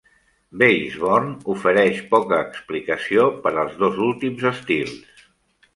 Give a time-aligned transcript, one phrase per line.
[0.61, 5.27] Basevorn ofereix poca explicació per als dos últims estils.